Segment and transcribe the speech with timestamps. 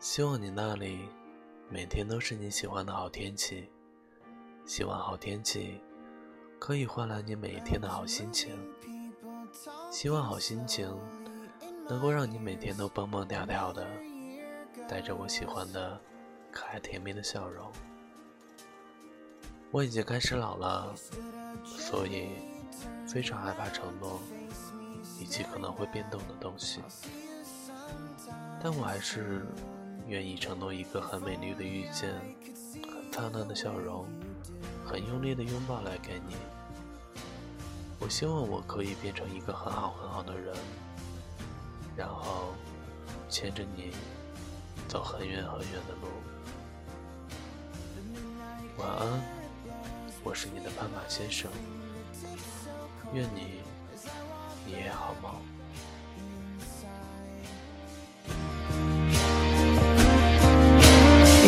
[0.00, 1.06] 希望你那里
[1.68, 3.70] 每天都是你喜欢的好天气。
[4.64, 5.78] 希望好天气
[6.58, 8.56] 可以换来你每一天的好心情。
[9.90, 10.90] 希望好心情
[11.86, 13.86] 能够让你每天都蹦蹦跳跳的，
[14.88, 16.00] 带着我喜欢的
[16.50, 17.70] 可爱甜蜜的笑容。
[19.70, 20.94] 我已经开始老了，
[21.62, 22.30] 所以
[23.06, 24.18] 非常害怕承诺
[25.20, 26.80] 以及可能会变动的东西。
[28.62, 29.46] 但我还是
[30.10, 32.10] 愿意承诺一个很美丽的遇见，
[32.92, 34.04] 很灿烂的笑容，
[34.84, 36.34] 很用力的拥抱来给你。
[38.00, 40.52] 我希望我可以变成一个很好很好的人，
[41.96, 42.52] 然后
[43.28, 43.92] 牵着你
[44.88, 46.08] 走很远很远的路。
[48.78, 49.22] 晚安，
[50.24, 51.48] 我是你的斑马先生，
[53.14, 53.60] 愿你
[54.66, 55.59] 一夜好梦。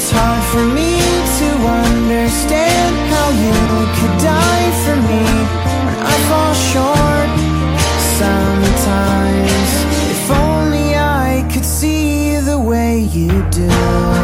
[0.00, 1.00] It's hard for me
[1.40, 1.48] to
[1.82, 3.56] understand how you
[3.96, 5.24] could die for me
[5.84, 7.30] when I fall short
[8.22, 9.70] sometimes.
[10.14, 14.17] If only I could see the way you do.